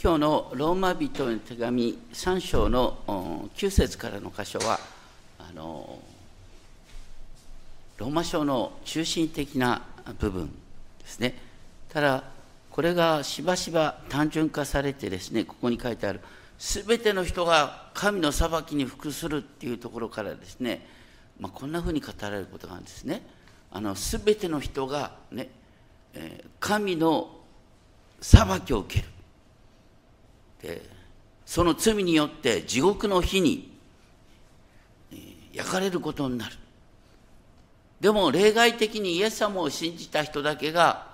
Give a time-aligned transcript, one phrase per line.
[0.00, 2.98] 今日のローマ人の手紙3章の
[3.56, 4.78] 9節からの箇所は
[5.40, 5.98] あの
[7.96, 9.82] ローマ書の中心的な
[10.20, 10.46] 部分
[11.00, 11.34] ですね。
[11.88, 12.22] ただ
[12.70, 16.20] これがしばしば単純化されてですねここに書いてある
[16.60, 20.86] 全ての人が神の裁きに服するっていうところからですね、
[21.40, 23.26] まあ、こんなふうに語られることがあるんですね。
[23.72, 25.48] あの全ての人がね、
[26.14, 27.30] え神の
[28.20, 29.17] 裁きを受ける。
[30.62, 30.82] で
[31.46, 33.76] その罪によって地獄の火に
[35.52, 36.56] 焼かれることになる。
[38.00, 41.08] でも例外的にイエス様を信じた人だけが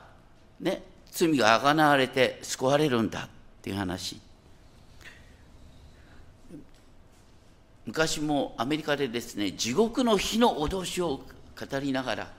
[0.61, 3.29] ね罪があがなわれて救われるんだっ
[3.63, 4.21] ていう話。
[7.87, 12.33] 昔もアメリカでですね地獄の火の脅しを語りながら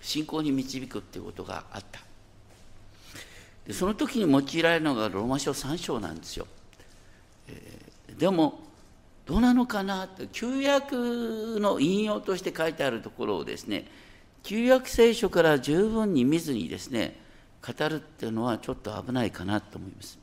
[0.00, 2.00] 信仰に導くっていうことがあった。
[3.66, 6.46] でその時に用いられるのがローマ書3章なんですよ。
[7.48, 8.60] えー、でも
[9.26, 13.86] どうなのかなって旧約の引用として書いてあるところをですね
[14.42, 17.16] 旧約聖書から十分に見ずにですね
[17.64, 20.18] 語るっていうのはちょっと危ないかなと思います。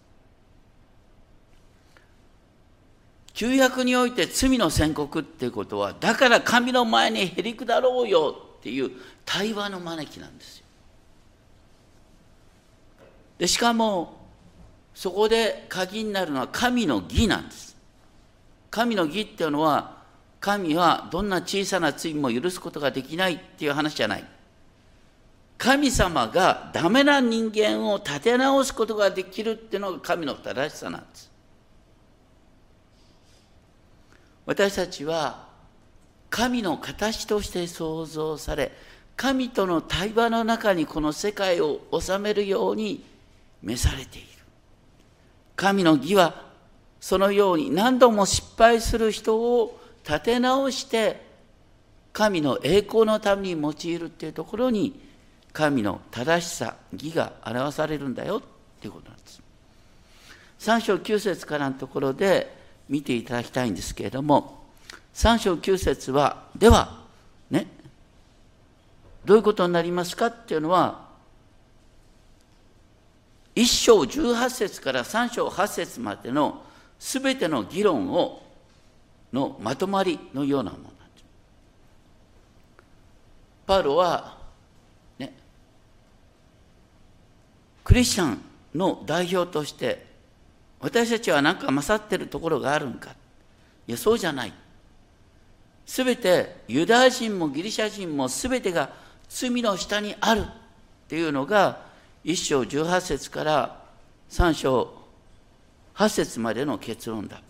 [3.33, 8.91] 旧約において罪の宣告っていうことはだから神の前にへりくだろうよっていう
[9.25, 10.66] 対話の招きなんですよ。
[13.37, 14.17] でしかも
[14.93, 17.77] そこで鍵になるのは神の義なんです。
[18.71, 19.97] 神の義っていうのは
[20.39, 24.25] 神はどんな小さな罪も許すことができないっていう話じゃない。
[25.57, 31.31] 神様がダメな人間を立て直すことができるっていうのが神の正しさなんです。
[34.45, 35.47] 私たちは
[36.29, 38.71] 神の形として創造され
[39.15, 43.03] 神との対話の中にこの世界を治めるように
[43.61, 44.27] 召されている。
[45.55, 46.45] 神の義は
[46.99, 51.25] そのように何度も失敗する人を立て直して
[52.13, 54.99] 神の栄光のために用いるっていうところに
[55.53, 58.41] 神の正しさ義が表されるんだよっ
[58.79, 59.41] ていうことなんです。
[60.59, 62.55] 3章9節からのところで
[62.89, 64.63] 見ていただきたいんですけれども
[65.13, 67.03] 3章9節はでは
[67.49, 67.67] ね
[69.25, 71.06] どういうことになりますかっていうのは
[73.57, 76.61] 1章18節から3章8節までの
[76.99, 78.43] すべての議論を
[79.33, 81.23] のまとまりのようなものなんです。
[83.65, 84.37] パウロは、
[85.17, 85.33] ね、
[87.83, 88.39] クリスチャン
[88.75, 90.05] の代表として
[90.79, 93.15] 私たちは何か勝ってるところがあるんか
[93.87, 94.53] いやそうじゃない
[95.83, 98.91] すべてユダヤ人もギリシャ人もすべてが
[99.27, 100.45] 罪の下にあるっ
[101.07, 101.86] ていうのが
[102.27, 103.81] 1章18節から
[104.29, 104.93] 3章
[105.95, 107.41] 8節までの結論だ。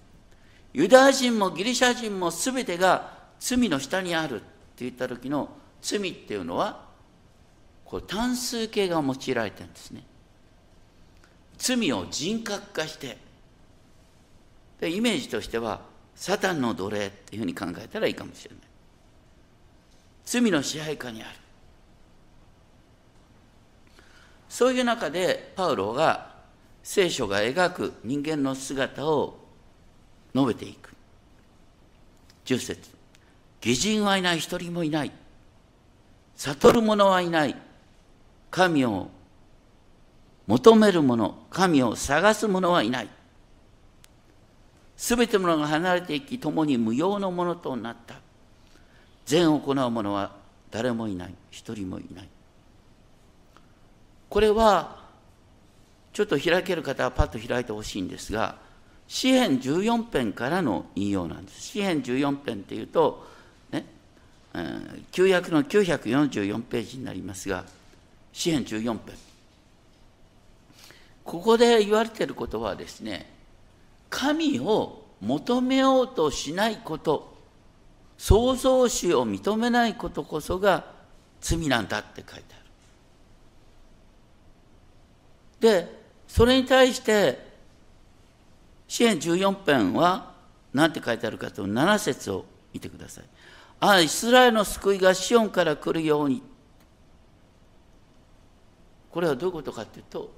[0.71, 4.45] ユダヤ人もギリシャ人も全てが罪の下にあるって
[4.85, 5.49] 言った時の
[5.81, 6.85] 罪っていうのは
[7.85, 10.03] これ単数形が用いられてるんですね。
[11.57, 13.17] 罪を人格化して
[14.79, 15.81] でイメージとしては
[16.13, 18.59] サタンの奴隷っていうふうに考えたらいいかもしれない。
[20.23, 21.46] 罪の支配下にある。
[24.57, 26.31] そういう中でパウロが
[26.81, 29.38] 聖書が描く人間の姿を
[30.34, 30.95] 述べていく。
[32.44, 32.90] 10節
[33.63, 35.12] 義人はいない、一人もいない。
[36.38, 37.56] 悟る者はいない。
[38.50, 39.12] 神を
[40.47, 43.09] 求める者、神を探す者はいない。
[44.95, 48.16] すべての者が離れていき、共に無用のものとなった。
[49.24, 50.31] 善を行う者は
[50.72, 51.35] 誰もいない。
[51.51, 52.29] 一人もいない。
[54.29, 54.97] これは
[56.13, 58.55] ちょっと開ける方はパッと開いてほしいんですが
[59.07, 61.61] 詩編14編からの引用なんです。
[61.61, 63.25] 詩編14編っていうと
[63.71, 63.85] ね、
[64.53, 67.63] えー、旧約の944ページになりますが
[68.33, 68.99] 詩編14編。
[71.23, 73.29] ここで言われていることはですね
[74.09, 77.35] 神を求めようとしないこと
[78.18, 80.85] 創造主を認めないことこそが
[81.41, 82.56] 罪なんだって書いてある。
[85.59, 85.88] で、
[86.27, 87.45] それに対して、
[88.88, 90.33] 支援14編は
[90.74, 93.24] 何て書いてあるかというと7節を見てください。
[93.80, 96.42] ああ、イスラエルの救いがシオンから来るように。
[99.12, 100.31] これはどういうことかというと、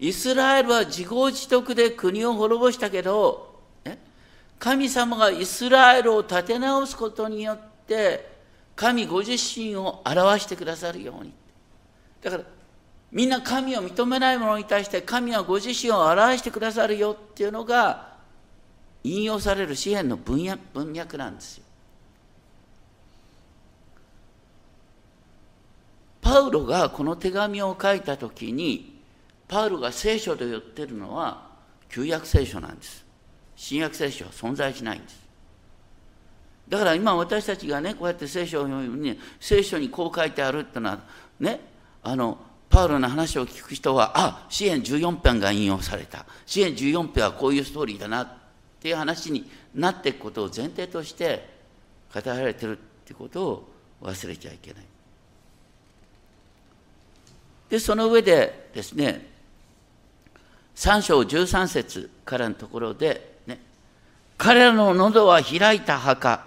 [0.00, 3.48] イスラエルは自業自得で国を滅ぼしたけど、
[4.58, 8.38] 神様がイスラエルを立て直すことによって、
[8.74, 11.32] 神ご自身を表してくださるように。
[12.22, 12.44] だから
[13.10, 18.16] みんな神を認めない者に対して神はご自身を表してくださるよっていうのが
[19.02, 21.64] 引用される詩篇の文文脈なんですよ。
[26.20, 29.00] パウロがこの手紙を書いた時に
[29.46, 31.48] パウロが聖書と言ってるのは
[31.88, 33.06] 旧約聖書なんです。
[33.56, 35.26] 新約聖書は存在しないんです。
[36.68, 41.00] だから今私たちがねこうやって聖書を読むに聖書にこう書いてあるっていうのは
[41.40, 41.60] ね
[42.02, 42.38] あの
[42.70, 48.28] パウロの話を聞く人はあ支援14編が引用された支援14編はこういうストーリーだなっ
[48.80, 51.48] ていう話になっていくことを前提として
[52.14, 53.68] 語られてるってことを
[54.02, 54.84] 忘れちゃいけない。
[57.70, 59.26] でその上でですね
[60.74, 63.60] 3章13節からのところで、ね、
[64.38, 66.46] 彼らの喉は開いた墓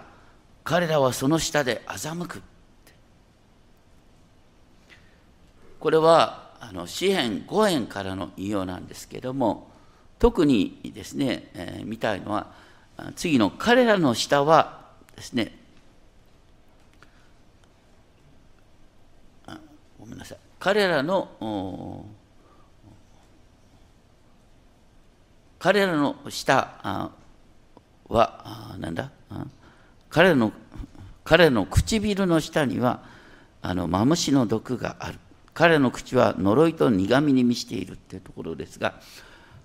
[0.64, 2.42] 彼らはその下で欺く
[5.82, 9.68] これはあの詩編5編からの引用なんですけれども
[10.20, 12.52] 特にですね、えー、見たいのは
[13.16, 14.78] 次の彼らの下は
[15.16, 15.58] ですね
[19.98, 20.38] ごめんなさい。
[20.60, 22.06] 彼らの
[25.58, 27.10] 彼らの下
[28.08, 29.10] はなんだ？
[30.10, 30.52] 彼らの
[31.24, 33.02] 彼らの唇の下には
[33.62, 35.18] あのマムシの毒がある。
[35.54, 38.94] 彼の口は呪いと苦みに満ちているっていうところですが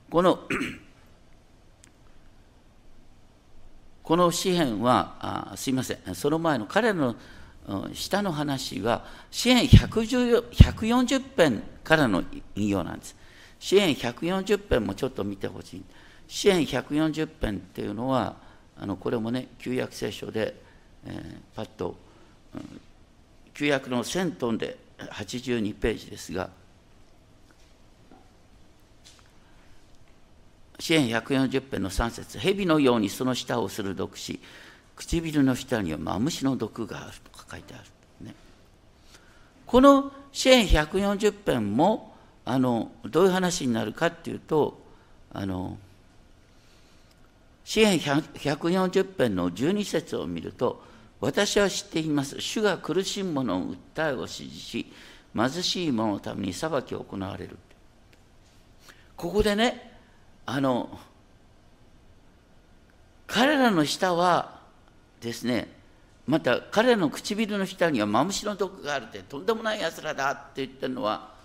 [0.09, 0.39] この
[4.03, 6.15] この詩篇はあすいません。
[6.15, 7.17] その前の彼の
[7.93, 12.23] 下の話は詩篇140編からの
[12.55, 13.17] 引用なんです。
[13.59, 15.83] 詩篇140編もちょっと見てほしい。
[16.27, 18.37] 詩篇140編っていうのは
[18.79, 20.55] あのこれもね旧約聖書で、
[21.05, 21.97] えー、パッと、
[22.55, 22.79] うん、
[23.53, 26.49] 旧約の1000トンで82ページですが、
[30.79, 34.39] 支援140編の3節蛇のようにその下を鋭くし、
[34.95, 37.83] 唇の下にはマムシの毒があると書いてある。
[38.27, 38.35] ね、
[39.65, 42.15] この支援140編も
[42.45, 44.79] あのどういう話になるかっていうと、
[45.33, 45.77] あの
[47.63, 50.83] 支援140編の12節を見ると、
[51.19, 52.39] 私は知っています。
[52.39, 54.93] 主が苦しむ者の訴えを支持し、
[55.35, 57.57] 貧しい者のために裁きを行われる。
[59.15, 59.97] ここでね、
[60.45, 60.99] あの、
[63.25, 64.61] 彼らの下は
[65.19, 65.67] ですね、
[66.27, 71.35] また彼らの唇の下にはマムシの毒があるってとんでもない奴らだって言ってるのは、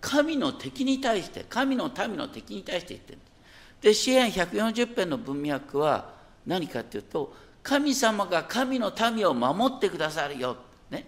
[0.00, 3.18] 神の敵に対して、神の民の敵に対して言ってる。
[3.80, 6.10] で、支援140編の文脈は
[6.46, 10.56] 何かっていうと、神様が神の民を守ってくださるよ。
[10.90, 11.06] ね。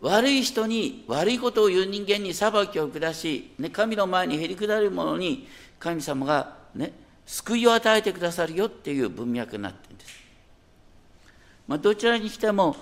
[0.00, 5.48] 悪い人に悪いことを言う人間に裁きを下し、ね、神の前にへり下る者に
[5.78, 6.92] 神様が、ね、
[7.26, 10.14] 救いを与えてくださるよっていう文脈になってるんです。
[11.66, 12.76] まあ、どちらにしても、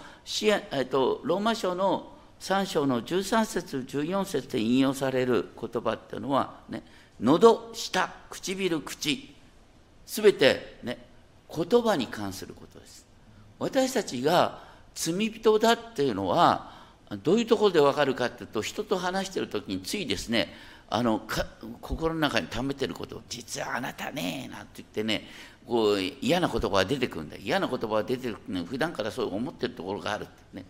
[0.73, 6.83] えっと、ローマ書の3章の13節14節で引用される言葉っていうのは、ね、
[7.21, 9.35] 喉、舌、唇、口、
[10.05, 10.99] すべて、ね、
[11.55, 13.07] 言葉に関することです。
[13.59, 14.61] 私たちが
[14.95, 16.73] 罪人だっていうのは
[17.23, 20.53] どういうところでわかるかっていうと人と話してる時についですね
[20.89, 21.23] あの
[21.81, 25.27] 心の中に溜めてることを実はあなたねなんて言ってね
[25.67, 27.37] こう嫌な言葉が出てくるんだ。
[27.37, 30.65] 嫌な言葉が出てくるね普段からそう思ってるところがあるってね。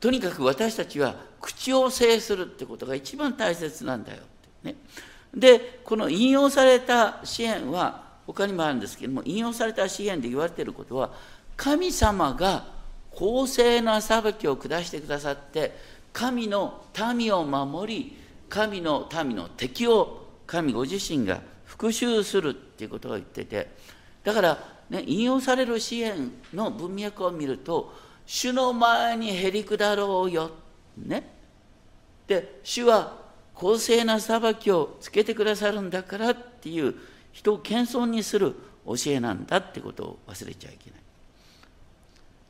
[0.00, 4.20] とにかく私たちは口を制するってことが一番大切なんだよっ
[4.62, 4.76] てね。
[5.34, 11.10] でこの引用された支援は他にもあるんですけども引用された詩篇で言われていることは
[11.56, 12.66] 神様が
[13.10, 15.72] 公正な裁きを下してくださって
[16.12, 16.84] 神の
[17.16, 18.16] 民を守り
[18.48, 23.68] 神の民の敵を神ご自身が復讐するっていうことが言ってて
[24.22, 24.58] だから、
[24.90, 27.92] ね、引用される支援の文脈を見ると
[28.26, 30.50] 主の前にへり下ろうよ
[30.96, 31.30] ね。
[32.26, 33.18] で主は
[33.54, 36.94] 公正な裁きをつけてくださるんだからっていう
[37.34, 38.54] 人を謙遜にする
[38.86, 41.00] 教えなんだってことを忘れちゃいけない。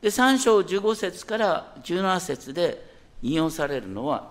[0.02, 4.30] で3章15節から17節で引用されるのは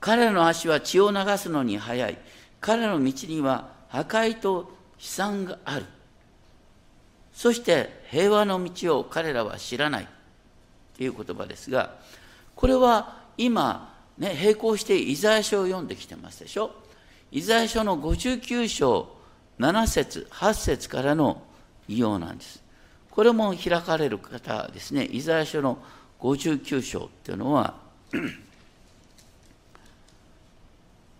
[0.00, 2.18] 彼の足は血を流すのに速い。
[2.60, 5.84] 彼の道には破壊と悲惨がある。
[7.34, 10.08] そして平和の道を彼らは知らない。
[10.96, 11.96] という言葉ですが
[12.54, 16.70] これは今ね並行してイザヤ書を読んできてますでしょ？
[17.34, 19.08] イザヤ書の59章
[19.58, 21.42] 7節8節からの
[21.88, 22.62] 引用なんです。
[23.10, 25.78] これも開かれる方ですね、イザヤ書の
[26.20, 27.74] 59章っていうのは、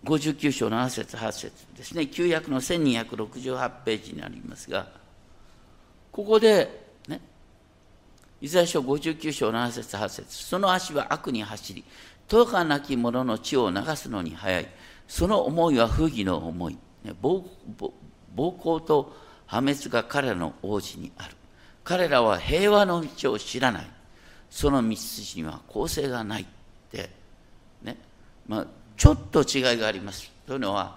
[0.04, 2.06] 59章7節8節ですね。
[2.06, 4.86] 旧約の1268ページになりますが
[6.12, 7.20] ここでね
[8.40, 11.82] イザヤ書59章7節8節その足は悪に走り
[12.30, 14.68] 豊かなき者の血を流すのに早い。
[15.08, 16.78] その思いは不義の思い。
[17.20, 19.14] 暴行と
[19.46, 21.34] 破滅が彼らの王子にある。
[21.82, 23.86] 彼らは平和の道を知らない。
[24.50, 26.46] その道筋には公正がないっ
[26.90, 27.10] て。
[27.82, 27.96] ね。
[28.46, 30.30] まあちょっと違いがあります。
[30.46, 30.96] というのは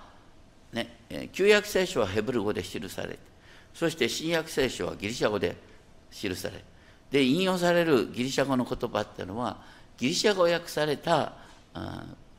[0.73, 0.97] ね。
[1.31, 3.19] 旧約聖書はヘブル語で記されて
[3.73, 5.55] そして新約聖書はギリシャ語で
[6.11, 6.63] 記され
[7.11, 9.57] で引用されるギリシャ語の言葉っていうのは
[9.97, 11.33] ギリシャ語訳された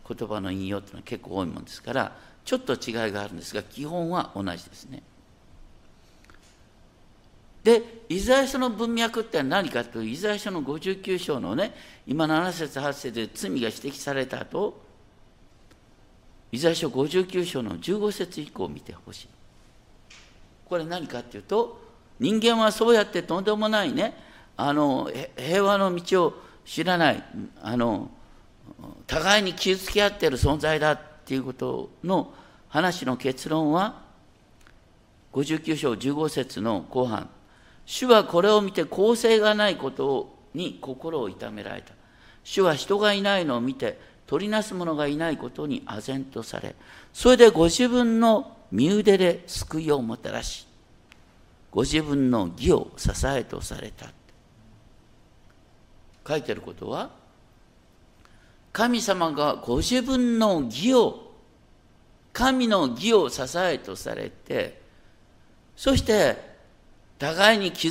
[0.09, 5.03] 言葉の引用っていうのは結構多いもんですからちょっと違いがあるんですが基本は同じですね。
[7.63, 11.75] でイザヤ書の文脈って何かというとイザヤ書の59章のね
[12.07, 14.81] 今7節8節で罪が指摘された後
[16.51, 19.29] イザヤ書59章の15節以降を見てほしい
[20.67, 21.81] これ何かっていうと
[22.19, 24.15] 人間はそうやってとんでもないね
[24.57, 26.35] あの平和の道を
[26.65, 27.25] 知らない
[27.61, 28.11] あの
[29.07, 32.33] 互いに傷つけ合っている存在だっていうことの
[32.69, 34.03] 話の結論は
[35.33, 37.29] 59章15節の後半
[37.87, 41.95] 主はこれを見て公正がないことに心を痛められた。
[42.45, 46.75] 主は人がいないのを見て取りなす者がいないことに唖然とされ
[47.13, 50.67] それでご自分の身腕で救いをもたらし
[51.71, 54.07] ご自分の義を支えとされた。
[56.27, 57.11] 書いてることは
[58.79, 61.33] 神様がご自分の義を
[62.33, 64.81] 神の義を支えとされて
[65.75, 66.37] そして
[67.19, 67.91] 互いに傷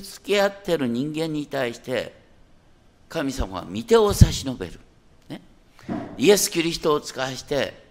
[0.00, 2.14] つけ合ってる人間に対して
[3.06, 4.80] 神様は御手を差し伸べる、
[5.28, 5.42] ね、
[6.16, 7.84] イエス・キリストを使わして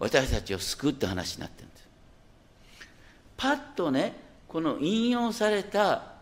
[0.00, 1.88] 私たちを救うって話になってるんです。
[3.36, 4.16] パッとね
[4.48, 6.14] この引用された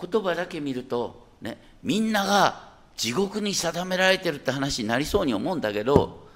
[0.00, 2.69] 言葉だけ見ると、ね、みんなが
[3.00, 6.28] 地獄に定められてるって話になりそうに思うんだけど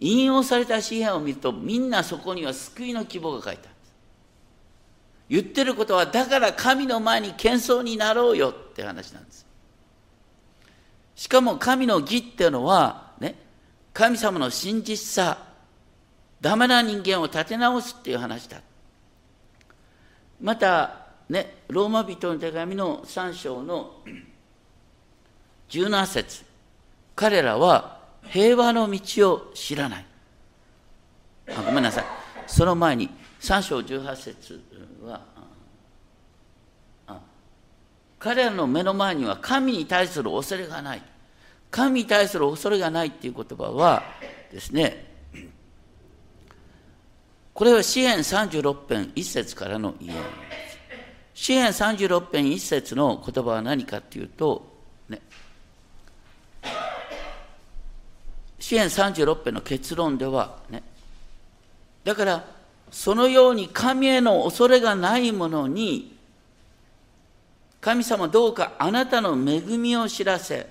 [0.00, 3.70] 引用された詩篇を見るとみんなそこには救いの希望が書いてある。
[3.70, 3.92] んです
[5.28, 9.46] 言ってることはだから神の前に謙遜になろうよって話なんです。
[11.14, 13.36] しかも神の義っていうのはね
[13.92, 15.38] 神様の真実さ
[16.40, 18.60] ダメな人間を立て直すっていう話だ。
[20.40, 24.02] またねローマ人の手紙の3章の
[25.68, 26.44] 17節。
[27.14, 27.98] 彼らは
[28.28, 30.06] 平和の道を知らない。
[31.50, 32.04] あごめんなさい。
[32.46, 33.10] その前に
[33.40, 34.60] 3章18節
[35.04, 35.20] は
[38.18, 41.02] 彼らの目の前には神に対する恐れがない。
[41.70, 44.02] 神に対する恐れがないっていう言葉は
[44.50, 45.06] ですね
[47.52, 50.24] これは詩篇36編1節からの引用です。
[51.34, 54.77] 詩篇36編1節の言葉は何かっていうと
[58.58, 60.82] ね詩篇36編の結論ではね
[62.04, 62.44] だから
[62.90, 66.16] そのように神への恐れがない者に
[67.80, 70.66] 神様どうかあなたの恵みを知らせ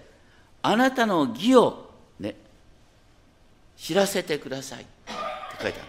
[0.61, 1.89] あなたの義を
[2.19, 2.35] ね
[3.77, 4.91] 知らせてくださいって
[5.61, 5.87] 書いてある。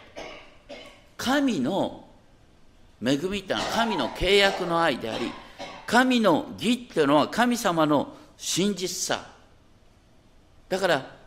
[1.16, 2.04] 神の
[3.04, 5.32] 恵みってのは神の契約の愛であり
[5.86, 9.26] 神の義っていうのは神様の真実さ。
[10.68, 11.17] だから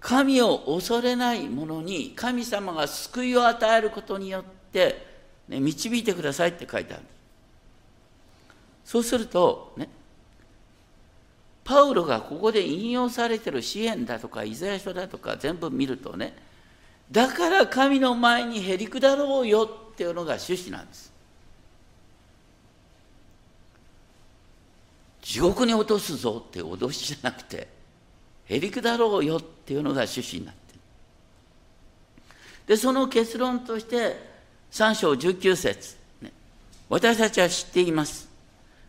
[0.00, 5.06] 神を恐れない者に神様が救いを与えることによって、
[5.48, 7.02] ね、導いてくださいって書いてある。
[8.84, 9.88] そうするとね
[11.62, 16.34] パウロがここで引用されてる支援だとかイザヤ書だとか全部見るとね
[17.10, 21.12] だから神の前にへりくだろうよっていうのが趣旨なんです。
[25.20, 27.68] 地獄に落とすぞって脅しじゃなくて
[28.48, 30.80] へりくだろうよっていうのが趣旨になってる。
[32.66, 34.16] でその結論として
[34.72, 36.32] 3章19節、ね、
[36.88, 38.28] 私たちは知っています。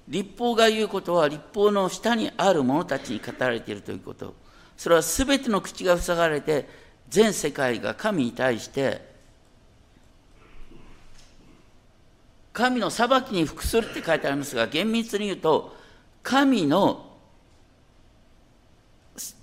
[0.08, 4.34] 立法が言うことは立法の下にある者たちに語られているということ。
[4.78, 6.68] それは全ての口が塞がれて
[7.10, 9.10] 全世界が神に対して
[12.54, 15.76] 神の裁きに服するって書いてありますが厳密に言うと
[16.24, 17.09] 神の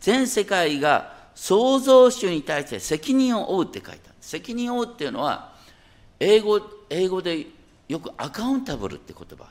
[0.00, 4.14] 全世界が創造主に対して責任を負うって書いてある。
[4.20, 5.52] 責任を負うっていうのは
[6.18, 7.46] 英語英語で
[7.88, 9.46] よくアカウンタブルって言葉。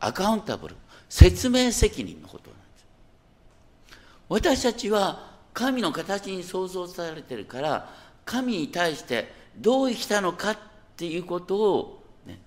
[0.00, 0.76] アカウンタブル。
[1.08, 3.98] 説明責任のことなんです。
[4.28, 7.90] 私たちは神の形に創造されてるから
[8.24, 10.58] 神に対してどう生きたのかっ
[10.96, 12.38] ていうことを、ね、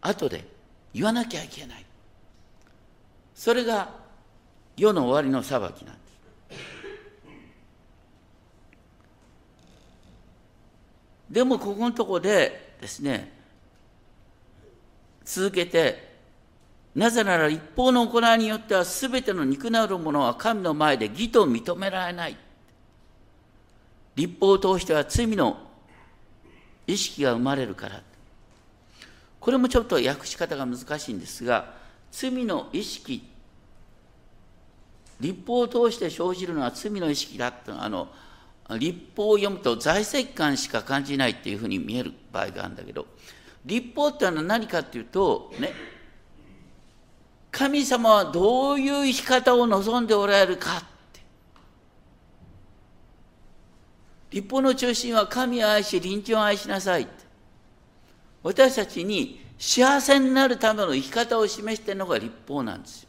[0.00, 0.46] 後で
[0.94, 1.84] 言わなきゃいけない。
[3.34, 3.90] それが
[4.76, 6.03] 世の終わりの裁きなんです。
[11.34, 13.32] でもここのとこでですね
[15.24, 16.14] 続けて
[16.94, 22.36] なぜなら一方の行いによっては全ての肉なるものは神の前で義と認められない。
[24.14, 25.58] 立法を通しては罪の
[26.86, 28.00] 意識が生まれるから。
[29.40, 31.74] これもちょっと訳し方が難しいんですが
[32.12, 33.28] 罪の意識
[35.20, 38.08] 立法を通して生じるのは罪の意識だってあの
[38.70, 43.06] 立法を読むと在籍感しか感じないっていうふうに見える場合があるんだけど
[43.64, 45.72] 立法ってのは何かっていうとね
[47.54, 50.80] 神様はどういう生き方を望んでおられるかっ
[51.12, 51.20] て。
[54.32, 57.12] 立法の中心は神を愛し隣人を愛しなさいって。
[58.42, 63.08] 私たちに幸せになるための生き方を示しているのが立法なんですよ。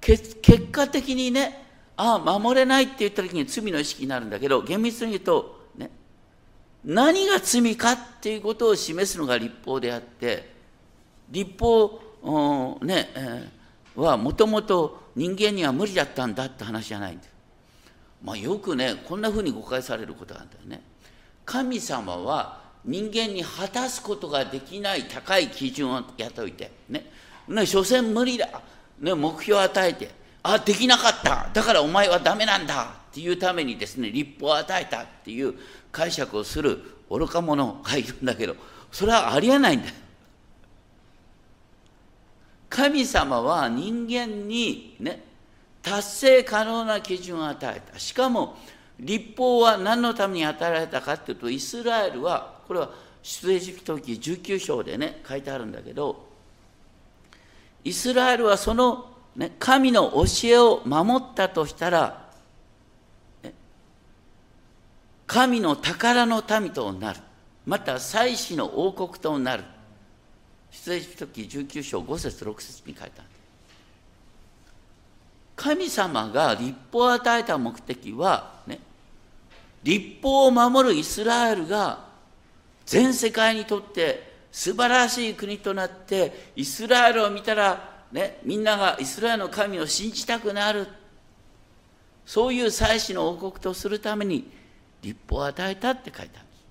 [0.00, 1.65] 結果的にね
[1.96, 5.90] ああ守れないって言った時に罪の意識になるんだけど厳密に言うとね
[6.84, 10.54] 何が罪かっていうことを示すのが立法であって
[11.30, 12.00] 立法
[12.82, 17.30] ね、えー、はもともと人間には無理だったんだって話じゃないんだよ。
[18.22, 20.82] まあ、よくねこんなふうに誤解されることがあるんだよね。
[21.44, 27.10] 神様は人間に果たすことができない高い基準を雇いてね
[27.48, 28.48] ね所詮無理だ、
[29.00, 30.10] ね、目標を与えて
[30.52, 35.54] あできなかっただからお前はダメなんだっていうためにですね立法を与えたっていう
[35.90, 38.56] 解釈をする愚か者がいるんだけど
[38.92, 39.94] それはありえないんだよ。
[42.68, 45.24] 神様は人間にね
[45.82, 48.56] 達成可能な基準を与えたしかも
[48.98, 52.90] 立法は何のために与えられたかっていうとイスラエルはこれは
[53.22, 56.26] 出エジプト記19章でね書いてあるんだけど
[57.86, 62.26] イスラエルはその、ね、神の教えを守ったとしたら、
[63.42, 63.52] ね、
[65.26, 67.20] 神の宝の民となる。
[67.66, 69.64] また祭司の王国となる。
[70.70, 73.28] 出エジプト記19章5節6節に書いてある。
[75.54, 78.78] 神様が立法を与えた目的はね
[79.82, 82.04] 立法を守るイスラエルが
[82.84, 90.86] 全世界にとって素晴らしい国となってイスラエルを見たら、ね、みんながイスラエルの神を信じたくなる。
[92.24, 94.50] そういう祭司の王国とするために
[95.00, 96.64] 立法を与えたって書いてあるんです。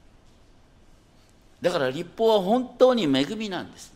[1.61, 3.93] だから立法は本当に恵みなんです。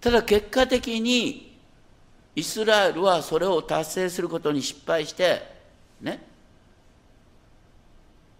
[0.00, 1.56] ただ結果的に
[2.34, 5.42] イスラエルはそれを達成することに失敗して
[6.00, 6.24] ね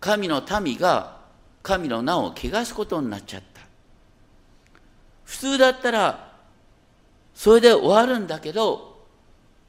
[0.00, 1.20] 神の民が
[1.62, 3.60] 神の名を汚すことになっちゃった。
[5.24, 6.31] 普通だったら
[7.34, 8.92] それで終わるんだけど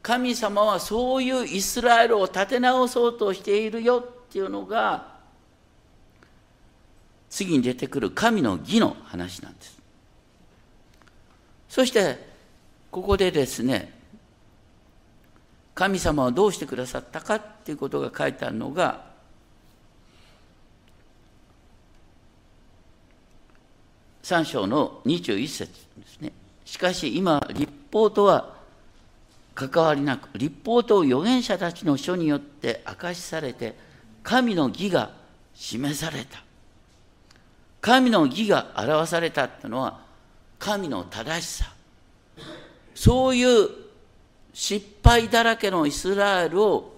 [0.01, 5.13] 神様はそういうイスラエルを立て直そうとしているよっていうのが
[7.29, 9.79] 次に出てくる神の義の話なんです
[11.69, 12.17] そして
[12.91, 13.91] ここでですね
[15.73, 19.13] 神様はどうしてくださったかっていうことが書いてあるのが
[24.21, 26.31] 3章の21節ですね。
[26.73, 28.55] しかし今、立法とは
[29.53, 33.75] 関わりなく、立法と預言者たちの書によって明かしされて、
[34.23, 35.11] 神の義が
[35.53, 36.43] 示された。
[37.79, 39.99] 神の義が表されたってのは、
[40.57, 41.71] 神の正しさ。
[42.95, 43.69] そういう
[44.51, 46.95] 失敗だらけのイスラエルを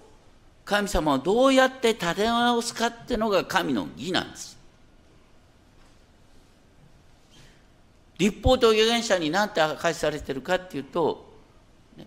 [0.64, 4.55] 神様はどうやって立て直すかっていうのが神の義なんです。
[8.18, 11.26] 立法と預言者に何て明かしされてるかっていうと、
[11.96, 12.06] ね、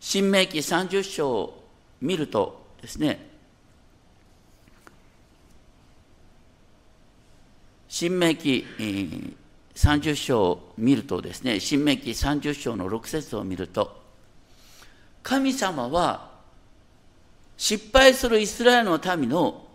[0.00, 1.64] 新明記30章を
[2.00, 3.32] 見るとですね
[7.88, 8.64] 新明記、
[9.74, 14.00] 30章を見るとですね新明記30章の6節を見ると
[15.22, 16.30] 神様は
[17.56, 19.66] 失敗するイスラエルの民の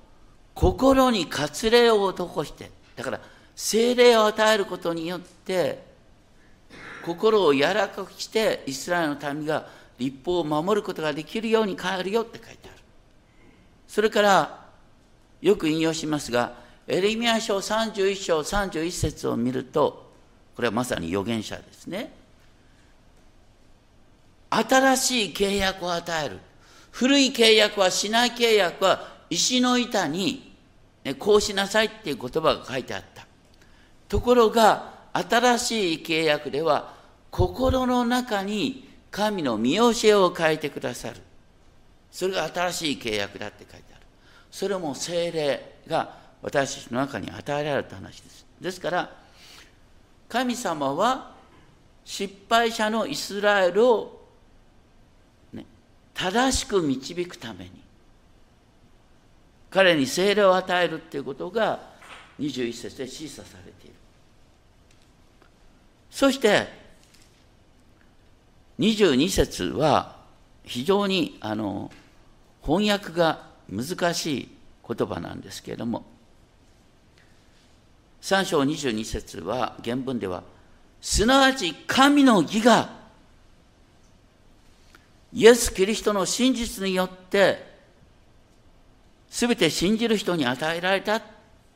[0.54, 3.20] 心に割礼を施してだから
[3.58, 5.84] 精霊を与えることによって
[7.04, 9.68] 心を柔らかくしてイスラエルの民が
[9.98, 12.74] 立法を守ることができるように変えるよって書いてある。
[13.88, 14.66] それから
[15.42, 16.54] よく引用しますが
[16.86, 20.12] エレミア書31章31節を見ると
[20.56, 22.14] これはまさに預言者ですね。
[24.52, 26.40] 新しい契約を与える。
[26.92, 30.56] 古い契約はしない契約は石の板に、
[31.04, 33.27] ね、こうしなさいっていう言葉が書いてあった。
[34.08, 36.94] ところが新しい契約では
[37.32, 41.18] 心の中に神の見教えを変えてくださる。
[42.12, 44.02] それが新しい契約だって書いてある。
[44.52, 48.46] それも精霊が私たちの中に与えられた話です。
[48.62, 49.16] ですから、
[50.30, 51.32] 神様は
[52.06, 54.28] 失敗者のイスラエルを、
[55.54, 55.66] ね、
[56.14, 57.72] 正しく導くために、
[59.70, 61.80] 彼に精霊を与えるっていうことが
[62.40, 63.87] 21節で示唆されている。
[66.18, 66.68] そして、
[68.80, 70.16] 22節は
[70.64, 71.92] 非常にあの
[72.64, 74.50] 翻訳が難しい
[74.96, 76.06] 言葉なんですけれども、
[78.24, 80.42] 3章22節は原文では、
[81.02, 82.90] すなわち神の義が
[85.32, 87.64] イエス・キリストの真実によって
[89.30, 91.22] 全て信じる人に与えられたっ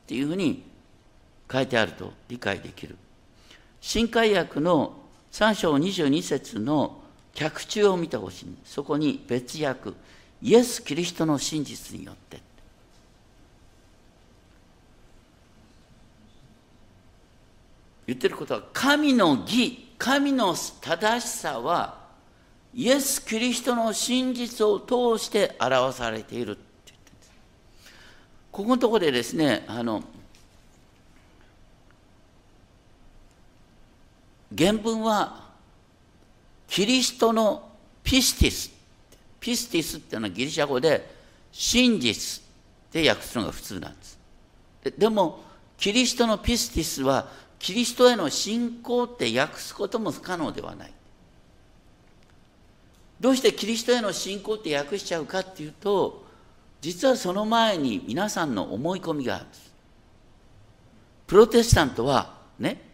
[0.08, 0.64] ていうふうに
[1.48, 2.96] 書いてあると理解できる。
[3.82, 4.94] 新海訳の
[5.32, 7.02] 3章22節の
[7.34, 8.56] 脚中を見てほしい。
[8.64, 9.90] そこに別訳、
[10.40, 12.40] イエス・キリストの真実によって。
[18.06, 22.02] 言ってることは、神の義、神の正しさは、
[22.72, 27.10] イエス・キリストの真実を通して表されているって言って。
[28.52, 30.04] ここのところでですね、あの、
[34.56, 35.50] 原文は、
[36.68, 37.70] キリストの
[38.02, 38.70] ピスティス、
[39.38, 41.10] ピスティスっていうのはギリシャ語で、
[41.50, 42.42] 真実
[42.90, 44.18] で訳すのが普通なんです。
[44.98, 45.40] でも、
[45.76, 50.92] キリストのピスティスは、キリストへの信仰って訳すことも不可能ではない。
[53.20, 56.24] どうしてキリストへの信仰って訳しちゃうかっていうと、
[56.80, 59.72] 実はその前に皆さんの思い込みがあるんです。
[61.28, 62.91] プロテスタントはね、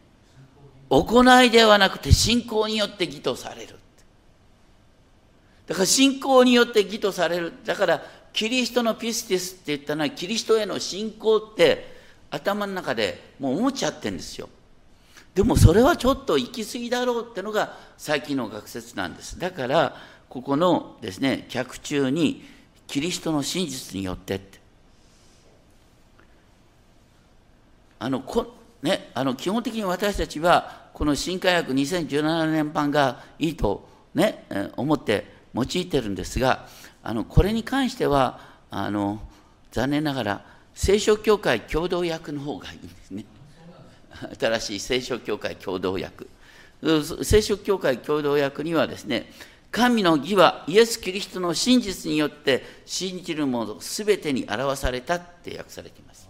[0.90, 3.77] 行いではなくて信仰によって義とされる。
[5.66, 7.53] だから信仰によって義とされる。
[7.64, 11.96] だからキリストのピスティスって言ったのはキリストへの信仰って
[12.31, 14.48] 頭の中でもう思っちゃってるんですよ。
[15.35, 19.38] でもそれはちょっと行き過ぎだろうってのが最近の学説なんです。
[19.38, 19.96] だから、
[20.29, 22.44] ここのですね、客中に
[22.87, 24.59] キリストの真実によってって。
[28.01, 34.45] あの、こね、あの基本的に私たちは、この新科学2017年版がいいとね、
[34.77, 36.67] 思って用いてるんですが、
[37.03, 39.21] あのこれに関してはあの、
[39.73, 43.25] 残念ながら、聖書協会共同訳の方がいいんですね。
[44.38, 46.27] 新しい聖書協会共同訳。
[47.25, 49.33] 聖書協会共同訳にはですね、
[49.71, 56.28] 神の義はイエス・キリストの真実によって信じる者すべてに表されたって訳されています。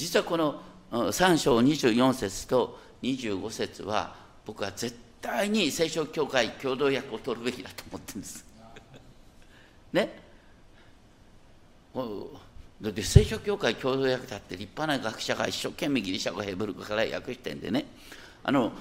[0.00, 4.14] 実はこの3章24節と25節は
[4.46, 8.44] 僕は絶対に聖書協会共同訳を取るべきだと思ってるんです。
[9.92, 10.22] ね。
[12.80, 17.84] だって聖書協会共同訳だって立派な学者が一生懸命ギリシャ語ヘブル語から訳してんでね。
[18.42, 18.72] あの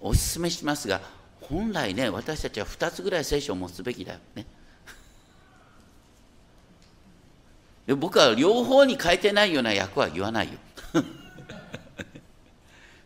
[0.00, 1.00] おすすめしますが
[1.40, 4.44] 本来ね私たちは2つぐらい聖書を持つべきだよね。
[7.96, 10.58] 僕は両方に変えてないような訳は言わないよ。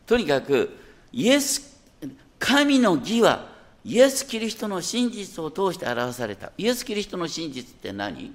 [0.07, 0.77] とにかく
[1.13, 1.81] イエス
[2.39, 3.53] 神の義は
[3.85, 6.53] イエス・キリストの真実を通して表された。
[6.59, 8.35] イエス・キリストの真実って何？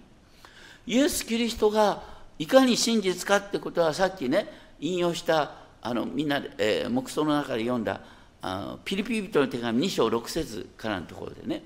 [0.85, 2.01] イエス・キリストが
[2.39, 4.47] いかに真実かってことはさっきね
[4.79, 7.99] 引用したあのみんなで、えー、黙想の中で読んだ
[8.41, 11.63] あピリピリ人の手紙2章6節からのところでね。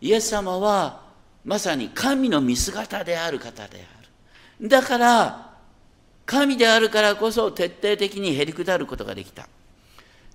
[0.00, 1.07] イエス様は
[1.44, 4.02] まさに神の見姿である方であ
[4.60, 4.68] る。
[4.68, 5.54] だから
[6.26, 9.48] 神であるからこそ徹底的にへりくだることができた。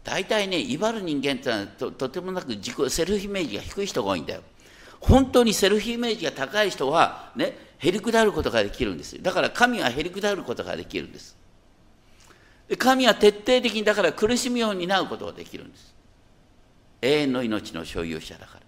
[0.04, 4.42] 大体ね威張る人間ってのはととてもなく自己セルフイメージが低い人が多いんだよ。
[5.00, 9.22] 本当にセルフイメージが高い人はねへりくだることができるんですよ。
[9.22, 11.38] だから神はへりくだることができるんです。
[12.68, 15.94] で神は徹底的にだから苦しみを担うことができるんです。
[17.02, 18.63] 永遠の命の所有者だから。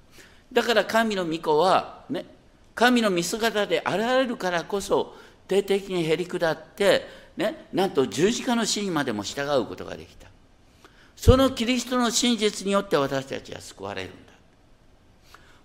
[0.55, 2.25] だから神の御子はね
[2.73, 5.13] 神の見姿で現れるからこそ
[5.49, 10.29] 徹底的にへりくだってねなんと十字架の死にまでも従うことができた。
[11.17, 14.33] そのキリストの真実によって私たちは救われるんだ。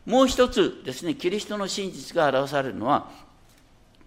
[0.07, 3.09] もう一つですねキリストの真実が表されるのは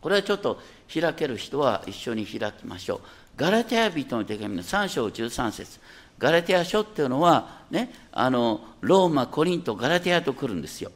[0.01, 0.59] これはちょっと
[0.93, 3.01] 開ける人は一緒に開きましょう。
[3.37, 5.79] ガラテヤ人の手紙の3章13節。
[6.17, 10.91] ガラテヤ書っていうのは、ね、あのローマ、コリント、ガラテヤと来るんですよ。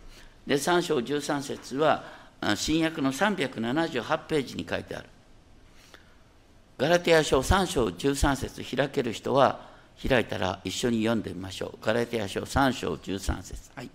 [0.46, 2.04] で3章13節は
[2.56, 5.10] 新約の378ページに書いてある。
[6.78, 9.68] ガラテヤ書3章13節開ける人は
[10.08, 11.86] 開いたら一緒に読んでみましょう。
[11.86, 13.72] ガラテヤ書3章13節。
[13.76, 13.90] はい。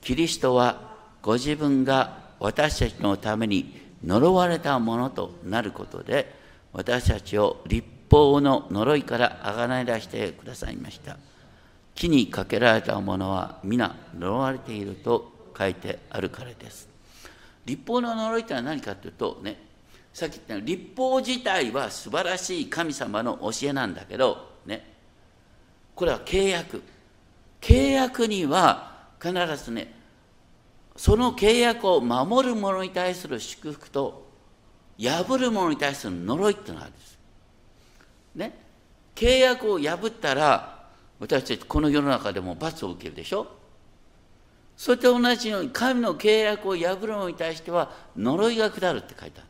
[0.00, 6.34] キリストはご自分が私たちのために呪われたものとなることで
[6.72, 11.16] 私たちを立法の呪いからあがない出してくださいました。
[11.94, 16.88] 木にかけられたものは皆呪われていると書いてあるからです。
[17.64, 19.58] 立法の呪いというのは何かというとね
[20.12, 24.94] さっき言ったように立法自体は素晴らしい神様の教えなんだけどね
[25.94, 26.82] これは契約。
[27.60, 29.92] 契約には必ずね
[30.96, 34.26] その契約を守る者に対する祝福と
[34.98, 37.15] 破る者に対する呪いっていうのがあるんです。
[38.36, 38.56] ね
[39.14, 40.86] 契約を破ったら
[41.18, 43.48] 私たちこの世の中でも罰を受けるでしょ？
[44.76, 49.48] それと同じように神の契約を破る者に対しては呪いが下るって書いてある。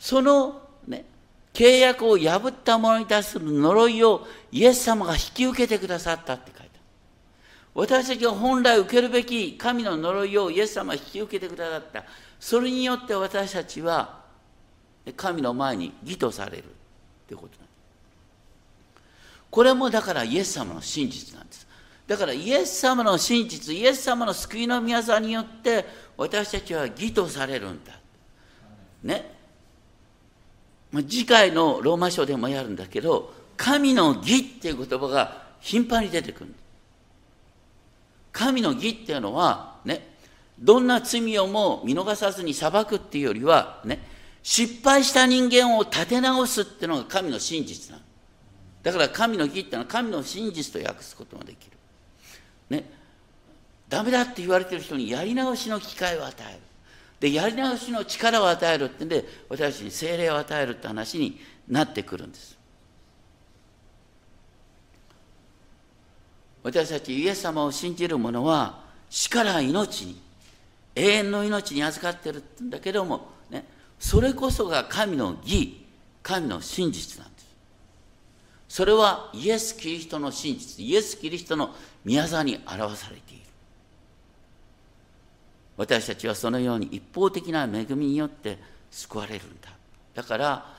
[0.00, 1.04] そのね
[1.54, 6.70] 契約を破った者に対する呪いをイエス様が引き受けてくださったって書いてある。
[7.74, 12.02] 私たちが本来受けるべき神の呪いをイエス様が引き受けてくださった。
[12.40, 14.25] それによって私たちは
[15.14, 16.64] 神の前に義とされる
[17.28, 17.66] ということなんです。
[19.50, 21.66] これもだからイエス様の真実なんです。
[22.06, 25.84] だからイエス様の真実、イエス様の救いの宮座によって
[26.16, 27.92] 私たちは義とされるんだ。
[29.02, 29.34] ね。
[30.92, 36.54] 次回のローマ書でもやるんだけど、神の義っていう言葉が頻繁に出てくる。
[38.32, 40.14] 神の義っていうのは、ね、
[40.58, 44.00] どんな罪をも見逃さずに裁くっていうよりは、ね、
[44.48, 48.02] 失敗した人間を立て直すっていうのが神の真実なの。
[48.84, 51.76] だから神の義っていうのは神の真実と訳すことができる。
[52.70, 52.88] ね。
[53.88, 56.60] ダメだって言われてる人にやり直しの機会を与える。
[57.18, 62.56] で、やり直しの力を与えるってんで、私たちに精霊を与えるって話になってくるんです。
[66.62, 70.22] 私たちイエス様を信じる者は死から命に
[70.94, 73.34] 永遠の命に預かってるってんだけども、
[73.98, 75.84] それこそが神の義
[76.22, 77.46] 神の真実なんです。
[78.68, 83.42] それはイエス・キリストの真実イエス・キリストの宮沢に表されている。
[85.76, 88.58] 私たちはそのように一方的な恵みによって
[88.90, 89.70] 救われるんだ。
[90.14, 90.74] だから、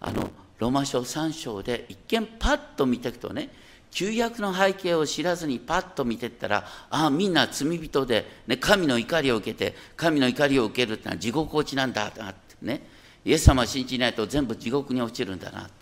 [0.00, 3.50] あのローマ書3章で一見パッと見ていくとね
[3.90, 12.96] 旧約の背景を知らずにパッと見てったらああみんな罪人で、ね、神の怒りを受けて神の怒りを受けるってのは地獄落ちなんだなってね。
[13.26, 15.72] イエス様を信じないと全部地獄に落ちるんだなって、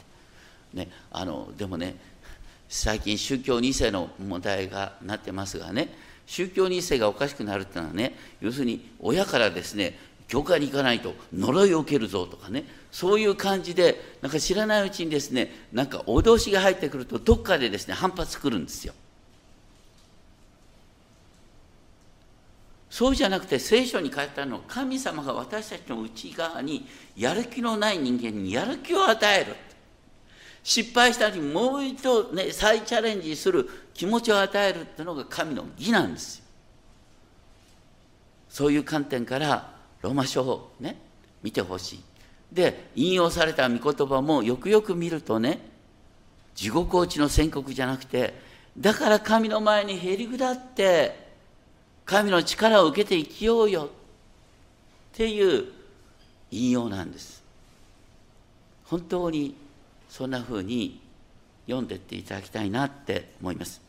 [0.72, 1.94] ね、あのでもね
[2.70, 5.94] 最近宗教2世の問題がなってますがね
[6.26, 12.64] 宗教2世がおかしくなるっていうのはね要するに親からですね教会に行かないと呪いを受けるぞとかね。
[12.90, 18.94] そういう感じでなんか知らないうちにですねなんか脅しが入ってくるとどっかでですね反発くるんですよ。
[22.94, 29.56] そうじゃなくて聖書に書いてあるのは神様が私たちの内側にやる気のない人間にやる気を与える。
[30.62, 36.44] 失敗したのにもう一度、ね、再チャレンジする気持ちを与えるっていうのが神の義なんですよ。
[38.48, 39.73] そういう観点から
[40.04, 40.98] ローマ書をね
[41.42, 42.02] 見てほしい。
[42.52, 45.58] で引用された御言葉もよくよく見るとね
[46.54, 48.34] 地獄落ちの宣告じゃなくて
[48.76, 51.24] だから神の前にへり下って
[52.04, 53.88] 神の力を受けて生きようよっ
[55.14, 55.64] ていう
[56.50, 57.42] 引用なんです。
[58.84, 59.56] 本当に
[60.10, 61.00] そんなふうに
[61.64, 63.80] 読んでっていただきたいなって思います。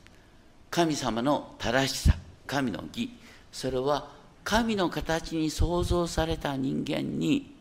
[0.71, 2.15] 神様の正しさ
[2.47, 3.09] 神の義
[3.51, 4.14] それは
[4.45, 7.55] 神の形に創造された人間に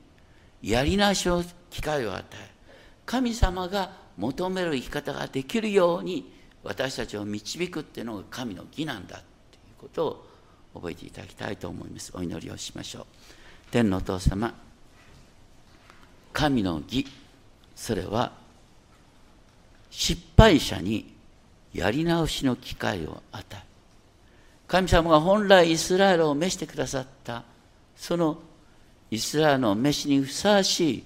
[0.62, 2.50] やり直しの機会を与え
[3.06, 6.30] 神様が求める生き方ができるように
[6.62, 9.24] 私たちを導くっていうのが神の義なんだっていう
[9.78, 10.26] ことを
[10.74, 12.12] 覚えていただきたいと思います。
[12.14, 13.06] お祈りをしましょう。
[13.70, 14.54] 天のお父様
[16.32, 17.06] 神の義。
[17.76, 18.32] それは
[19.90, 21.14] 失敗者に
[21.72, 23.63] やり直しの機会を与え
[24.74, 27.44] 神様が本来イスラエルを召してくださった。
[27.94, 28.40] その
[29.08, 31.04] イスラエルの召しにふさわしい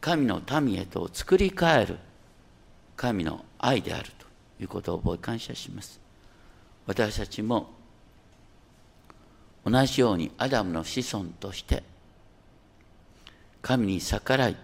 [0.00, 1.98] 神の民へと作り変える。
[2.96, 4.26] 神の愛であると
[4.62, 6.00] いうことを覚え感謝します。
[6.86, 7.68] 私たちも
[9.66, 11.82] 同じようにアダムの子孫として
[13.60, 14.56] 神に逆らい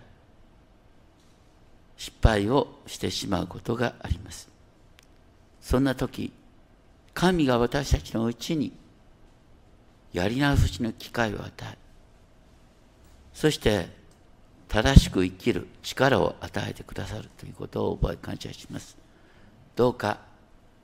[1.98, 4.48] 失敗をしてしまうことがあります。
[5.60, 6.32] そんな時
[7.16, 8.74] 神が私たちのうちに
[10.12, 11.78] やり直しの機会を与え
[13.32, 13.88] そして
[14.68, 18.98] 正しく生きる力を与えてくださるということを覚え感謝します。
[19.76, 20.18] どうか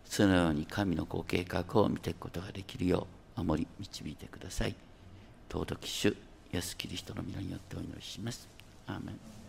[0.05, 4.75] そのように神のご計画を見ていくことができるよう守り導いてください。
[5.51, 6.15] 尊き主イ
[6.57, 8.49] エスキリストの皆によってお祈りします。
[8.87, 9.42] アーメン。